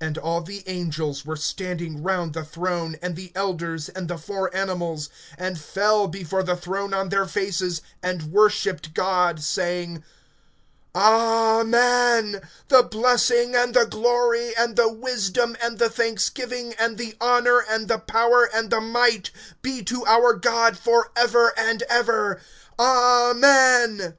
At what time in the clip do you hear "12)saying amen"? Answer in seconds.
9.36-12.40